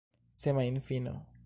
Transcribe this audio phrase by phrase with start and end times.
[0.41, 1.21] semajnfino